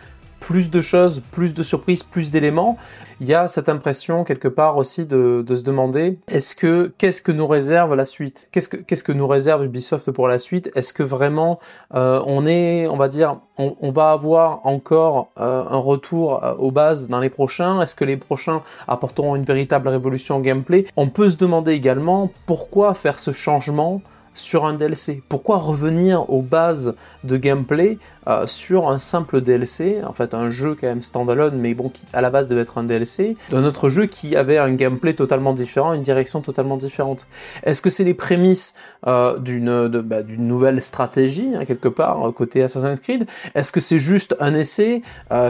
plus 0.46 0.70
de 0.70 0.80
choses, 0.80 1.22
plus 1.32 1.54
de 1.54 1.62
surprises, 1.64 2.04
plus 2.04 2.30
d'éléments. 2.30 2.78
Il 3.20 3.26
y 3.26 3.34
a 3.34 3.48
cette 3.48 3.68
impression 3.68 4.22
quelque 4.22 4.46
part 4.46 4.76
aussi 4.76 5.04
de, 5.04 5.44
se 5.48 5.62
demander 5.62 6.20
est-ce 6.28 6.54
que 6.54 6.92
qu'est-ce 6.98 7.20
que 7.20 7.32
nous 7.32 7.48
réserve 7.48 7.96
la 7.96 8.04
suite? 8.04 8.48
Qu'est-ce 8.52 8.68
que 8.68 8.76
qu'est-ce 8.76 9.02
que 9.02 9.10
nous 9.10 9.26
réserve 9.26 9.64
Ubisoft 9.64 10.12
pour 10.12 10.28
la 10.28 10.38
suite? 10.38 10.70
Est-ce 10.76 10.92
que 10.92 11.02
vraiment 11.02 11.58
euh, 11.96 12.22
on 12.26 12.46
est, 12.46 12.86
on 12.86 12.96
va 12.96 13.08
dire, 13.08 13.40
on, 13.58 13.90
va 13.90 14.12
avoir 14.12 14.64
encore 14.64 15.30
euh, 15.38 15.64
un 15.68 15.78
retour 15.78 16.44
euh, 16.44 16.54
aux 16.54 16.70
bases 16.70 17.08
dans 17.08 17.18
les 17.18 17.30
prochains? 17.30 17.80
Est-ce 17.80 17.96
que 17.96 18.04
les 18.04 18.16
prochains 18.16 18.60
apporteront 18.86 19.34
une 19.34 19.44
véritable 19.44 19.88
révolution 19.88 20.36
au 20.36 20.40
gameplay? 20.40 20.86
On 20.96 21.08
peut 21.08 21.28
se 21.28 21.38
demander 21.38 21.72
également 21.72 22.30
pourquoi 22.46 22.94
faire 22.94 23.18
ce 23.18 23.32
changement 23.32 24.00
sur 24.36 24.64
un 24.64 24.74
DLC 24.74 25.22
Pourquoi 25.28 25.58
revenir 25.58 26.30
aux 26.30 26.42
bases 26.42 26.94
de 27.24 27.36
gameplay 27.36 27.98
euh, 28.28 28.46
sur 28.46 28.88
un 28.88 28.98
simple 28.98 29.40
DLC 29.40 30.00
En 30.06 30.12
fait, 30.12 30.34
un 30.34 30.50
jeu 30.50 30.76
quand 30.78 30.86
même 30.86 31.02
standalone, 31.02 31.56
mais 31.58 31.74
bon, 31.74 31.88
qui 31.88 32.04
à 32.12 32.20
la 32.20 32.30
base 32.30 32.48
devait 32.48 32.62
être 32.62 32.78
un 32.78 32.84
DLC, 32.84 33.36
d'un 33.50 33.64
autre 33.64 33.88
jeu 33.88 34.06
qui 34.06 34.36
avait 34.36 34.58
un 34.58 34.72
gameplay 34.72 35.14
totalement 35.14 35.52
différent, 35.52 35.92
une 35.92 36.02
direction 36.02 36.40
totalement 36.40 36.76
différente. 36.76 37.26
Est-ce 37.62 37.82
que 37.82 37.90
c'est 37.90 38.04
les 38.04 38.14
prémices 38.14 38.74
euh, 39.06 39.38
d'une 39.38 39.88
bah, 39.88 40.22
nouvelle 40.38 40.82
stratégie, 40.82 41.52
hein, 41.54 41.64
quelque 41.64 41.88
part, 41.88 42.28
euh, 42.28 42.32
côté 42.32 42.62
Assassin's 42.62 43.00
Creed? 43.00 43.26
Est-ce 43.54 43.72
que 43.72 43.80
c'est 43.80 44.00
juste 44.00 44.36
un 44.40 44.54
essai? 44.54 45.02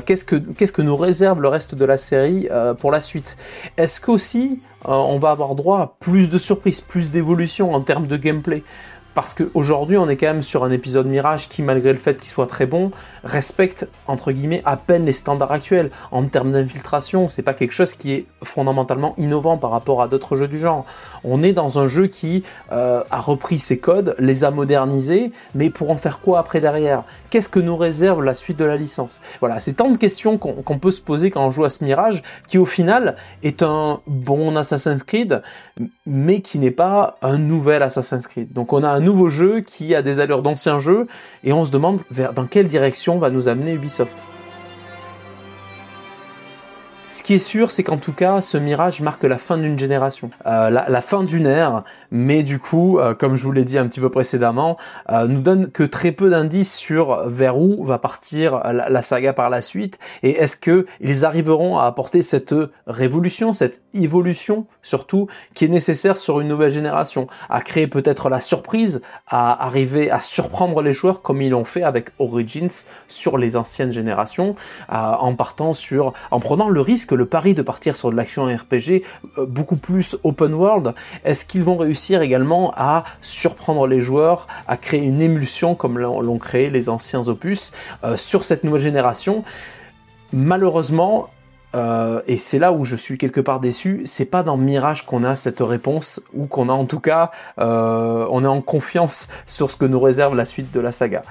Qu'est-ce 0.05 0.25
que 0.25 0.37
qu'est-ce 0.37 0.73
que 0.73 0.83
nous 0.83 0.97
réserve 0.97 1.41
le 1.41 1.49
reste 1.49 1.75
de 1.75 1.85
la 1.85 1.97
série 1.97 2.49
pour 2.79 2.91
la 2.91 3.01
suite? 3.01 3.37
Est-ce 3.77 4.01
qu'aussi 4.01 4.61
euh, 4.76 4.76
on 4.87 5.19
va 5.19 5.31
avoir 5.31 5.55
droit 5.55 5.81
à 5.81 5.93
plus 6.01 6.31
de 6.31 6.39
surprises, 6.39 6.81
plus 6.81 7.11
d'évolution 7.11 7.75
en 7.75 7.81
termes 7.81 8.07
de 8.07 8.17
gameplay 8.17 8.63
parce 9.17 9.33
qu'aujourd'hui 9.33 9.97
on 9.97 10.11
est 10.11 10.19
quand 10.19 10.27
même 10.27 10.43
sur 10.43 10.63
un 10.63 10.71
épisode 10.71 11.07
Mirage 11.07 11.49
qui 11.49 11.63
malgré 11.63 11.91
le 11.91 11.99
fait 11.99 12.19
qu'il 12.19 12.29
soit 12.29 12.47
très 12.47 12.67
bon 12.67 12.91
respecte 13.25 13.89
entre 14.07 14.31
guillemets 14.31 14.61
à 14.67 14.77
peine 14.77 15.07
les 15.07 15.15
standards 15.15 15.53
actuels. 15.53 15.91
En 16.11 16.27
termes 16.27 16.53
d'infiltration 16.53 17.31
c'est 17.31 17.43
pas 17.43 17.55
quelque 17.55 17.73
chose 17.73 17.95
qui 17.95 18.13
est 18.13 18.27
fondamentalement 18.45 19.15
innovant 19.17 19.57
par 19.57 19.71
rapport 19.71 20.03
à 20.03 20.09
d'autres 20.09 20.37
jeux 20.37 20.49
du 20.49 20.59
genre. 20.59 20.85
On 21.25 21.43
est 21.43 21.55
dans 21.55 21.79
un 21.79 21.87
jeu 21.87 22.09
qui 22.09 22.45
euh, 22.73 23.03
a 23.11 23.21
repris 23.23 23.59
ses 23.59 23.79
codes 23.79 24.15
les 24.19 24.45
a 24.45 24.51
modernisés 24.51 25.33
mais 25.55 25.71
pour 25.71 25.89
en 25.89 25.97
faire 25.97 26.21
quoi 26.21 26.39
après 26.39 26.61
derrière? 26.61 27.05
Qu'est-ce 27.31 27.49
que 27.49 27.59
nous 27.59 27.77
réserve 27.77 28.23
la 28.23 28.35
suite 28.35 28.59
de 28.59 28.67
la 28.67 28.77
licence? 28.77 29.23
Voilà 29.41 29.61
c'est 29.61 29.73
tant 29.73 29.91
de 29.91 29.97
questions 29.97 30.37
qu'on 30.37 30.79
peut 30.79 30.91
se 30.91 31.01
poser 31.01 31.31
quand 31.31 31.47
on 31.47 31.51
joue 31.51 31.65
à 31.65 31.71
ce 31.71 31.83
Mirage 31.83 32.23
qui 32.49 32.59
au 32.59 32.67
final 32.67 33.17
est 33.43 33.63
un 33.63 34.03
bon 34.07 34.57
Assassin's 34.57 35.03
Creed 35.03 35.41
mais 36.07 36.41
qui 36.41 36.59
n'est 36.59 36.71
pas 36.71 37.17
un 37.23 37.39
nouvel 37.39 37.83
Assassin's 37.83 38.27
Creed 38.27 38.53
donc 38.53 38.73
on 38.73 38.83
a 38.83 38.89
un 38.89 39.01
nouveau 39.01 39.29
jeu 39.29 39.61
qui 39.61 39.95
a 39.95 40.03
des 40.03 40.21
allures 40.21 40.43
d'ancien 40.43 40.79
jeu 40.79 41.07
et 41.45 41.53
on 41.53 41.65
se 41.65 41.73
demande 41.73 42.03
dans 42.35 42.47
quelle 42.47 42.69
direction 42.69 43.19
va 43.19 43.31
nous 43.31 43.49
amener 43.49 43.75
Ubisoft. 43.75 44.17
Ce 47.17 47.23
qui 47.23 47.33
est 47.33 47.39
sûr, 47.39 47.71
c'est 47.71 47.83
qu'en 47.83 47.97
tout 47.97 48.13
cas, 48.13 48.43
ce 48.43 48.59
Mirage 48.59 49.01
marque 49.01 49.25
la 49.25 49.39
fin 49.39 49.57
d'une 49.57 49.79
génération, 49.79 50.29
euh, 50.45 50.69
la, 50.69 51.01
fin 51.01 51.25
d'une 51.25 51.47
ère, 51.47 51.83
mais 52.11 52.43
du 52.43 52.59
coup, 52.59 52.99
euh, 52.99 53.15
comme 53.15 53.37
je 53.37 53.43
vous 53.43 53.53
l'ai 53.53 53.65
dit 53.65 53.79
un 53.79 53.87
petit 53.87 54.01
peu 54.01 54.11
précédemment, 54.11 54.77
euh, 55.11 55.27
nous 55.27 55.41
donne 55.41 55.71
que 55.71 55.83
très 55.83 56.13
peu 56.13 56.29
d'indices 56.29 56.77
sur 56.77 57.27
vers 57.27 57.57
où 57.57 57.83
va 57.85 57.99
partir 57.99 58.61
la, 58.71 59.01
saga 59.01 59.33
par 59.33 59.49
la 59.49 59.63
suite, 59.63 59.99
et 60.23 60.33
est-ce 60.33 60.59
que 60.59 60.85
ils 61.01 61.25
arriveront 61.25 61.79
à 61.79 61.87
apporter 61.87 62.21
cette 62.21 62.55
révolution, 62.87 63.55
cette 63.55 63.81
évolution 63.95 64.67
surtout, 64.83 65.27
qui 65.55 65.65
est 65.65 65.69
nécessaire 65.69 66.19
sur 66.19 66.41
une 66.41 66.49
nouvelle 66.49 66.71
génération, 66.71 67.29
à 67.49 67.63
créer 67.63 67.87
peut-être 67.87 68.29
la 68.29 68.41
surprise, 68.41 69.01
à 69.27 69.65
arriver 69.65 70.11
à 70.11 70.21
surprendre 70.21 70.83
les 70.83 70.93
joueurs 70.93 71.23
comme 71.23 71.41
ils 71.41 71.51
l'ont 71.51 71.65
fait 71.65 71.83
avec 71.83 72.11
Origins 72.19 72.69
sur 73.09 73.39
les 73.39 73.57
anciennes 73.57 73.91
générations, 73.91 74.55
en 74.91 75.35
partant 75.35 75.73
sur, 75.73 76.13
en 76.31 76.41
prenant 76.41 76.69
le 76.69 76.81
risque 76.83 77.06
que 77.07 77.15
le 77.15 77.27
pari 77.27 77.55
de 77.55 77.63
partir 77.63 77.97
sur 77.97 78.11
de 78.11 78.17
l'action 78.17 78.45
RPG 78.47 79.03
euh, 79.39 79.47
beaucoup 79.47 79.77
plus 79.77 80.17
open 80.25 80.55
world 80.55 80.95
Est-ce 81.25 81.45
qu'ils 81.45 81.65
vont 81.65 81.77
réussir 81.77 82.23
également 82.23 82.73
à 82.77 83.05
surprendre 83.21 83.87
les 83.87 84.01
joueurs, 84.01 84.47
à 84.67 84.77
créer 84.77 85.01
une 85.01 85.21
émulsion 85.21 85.75
comme 85.75 85.99
l'ont 85.99 86.39
créé 86.39 86.71
les 86.71 86.89
anciens 86.89 87.29
opus 87.29 87.73
euh, 88.05 88.17
sur 88.17 88.45
cette 88.45 88.65
nouvelle 88.65 88.83
génération? 88.83 89.45
Malheureusement, 90.33 91.29
euh, 91.75 92.21
et 92.27 92.37
c'est 92.37 92.59
là 92.59 92.73
où 92.73 92.85
je 92.85 92.97
suis 92.97 93.19
quelque 93.19 93.41
part 93.41 93.61
déçu, 93.61 94.03
c'est 94.05 94.25
pas 94.25 94.43
dans 94.43 94.57
Mirage 94.57 95.07
qu'on 95.07 95.25
a 95.25 95.35
cette 95.35 95.61
réponse, 95.61 96.23
ou 96.35 96.47
qu'on 96.47 96.69
a 96.69 96.73
en 96.73 96.87
tout 96.87 97.01
cas, 97.01 97.31
on 97.59 98.45
est 98.45 98.49
en 98.49 98.61
confiance 98.61 99.29
sur 99.47 99.71
ce 99.71 99.77
que 99.77 99.85
nous 99.85 100.01
réserve 100.01 100.35
la 100.35 100.45
suite 100.45 100.73
de 100.73 100.81
la 100.81 100.93
saga. 100.93 101.23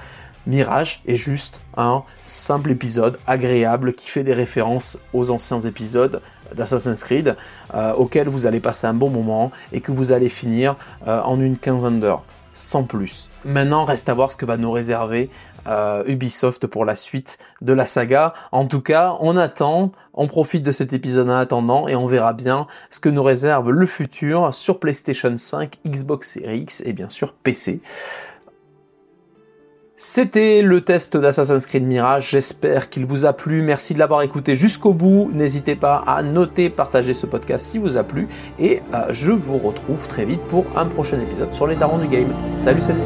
Mirage 0.46 1.02
est 1.08 1.16
juste 1.16 1.60
un 1.76 2.02
simple 2.22 2.70
épisode 2.70 3.18
agréable 3.26 3.92
qui 3.92 4.08
fait 4.08 4.22
des 4.22 4.32
références 4.32 4.98
aux 5.12 5.30
anciens 5.32 5.60
épisodes 5.60 6.20
d'Assassin's 6.54 7.02
Creed 7.02 7.34
euh, 7.74 7.92
auxquels 7.94 8.28
vous 8.28 8.46
allez 8.46 8.60
passer 8.60 8.86
un 8.86 8.94
bon 8.94 9.10
moment 9.10 9.50
et 9.72 9.80
que 9.80 9.90
vous 9.90 10.12
allez 10.12 10.28
finir 10.28 10.76
euh, 11.08 11.20
en 11.22 11.40
une 11.40 11.56
quinzaine 11.56 11.98
d'heures, 11.98 12.22
sans 12.52 12.84
plus. 12.84 13.28
Maintenant, 13.44 13.84
reste 13.84 14.08
à 14.08 14.14
voir 14.14 14.30
ce 14.30 14.36
que 14.36 14.46
va 14.46 14.56
nous 14.56 14.70
réserver 14.70 15.30
euh, 15.66 16.04
Ubisoft 16.06 16.68
pour 16.68 16.84
la 16.84 16.94
suite 16.94 17.38
de 17.60 17.72
la 17.72 17.84
saga. 17.84 18.32
En 18.52 18.66
tout 18.66 18.80
cas, 18.80 19.16
on 19.18 19.36
attend, 19.36 19.90
on 20.14 20.28
profite 20.28 20.62
de 20.62 20.70
cet 20.70 20.92
épisode 20.92 21.28
en 21.28 21.36
attendant 21.38 21.88
et 21.88 21.96
on 21.96 22.06
verra 22.06 22.32
bien 22.34 22.68
ce 22.90 23.00
que 23.00 23.08
nous 23.08 23.24
réserve 23.24 23.70
le 23.70 23.86
futur 23.86 24.54
sur 24.54 24.78
PlayStation 24.78 25.36
5, 25.36 25.78
Xbox 25.88 26.34
Series 26.34 26.60
X 26.60 26.82
et 26.86 26.92
bien 26.92 27.10
sûr 27.10 27.32
PC. 27.32 27.80
C'était 29.98 30.60
le 30.60 30.82
test 30.82 31.16
d'Assassin's 31.16 31.64
Creed 31.64 31.82
Mirage, 31.82 32.28
j'espère 32.32 32.90
qu'il 32.90 33.06
vous 33.06 33.24
a 33.24 33.32
plu, 33.32 33.62
merci 33.62 33.94
de 33.94 33.98
l'avoir 33.98 34.20
écouté 34.20 34.54
jusqu'au 34.54 34.92
bout, 34.92 35.30
n'hésitez 35.32 35.74
pas 35.74 36.04
à 36.06 36.22
noter, 36.22 36.68
partager 36.68 37.14
ce 37.14 37.24
podcast 37.24 37.64
si 37.64 37.78
vous 37.78 37.96
a 37.96 38.04
plu, 38.04 38.28
et 38.58 38.82
euh, 38.92 39.06
je 39.12 39.32
vous 39.32 39.56
retrouve 39.56 40.06
très 40.06 40.26
vite 40.26 40.42
pour 40.48 40.66
un 40.76 40.84
prochain 40.84 41.18
épisode 41.18 41.54
sur 41.54 41.66
les 41.66 41.76
darons 41.76 41.96
du 41.96 42.08
game. 42.08 42.28
Salut 42.46 42.82
salut 42.82 43.00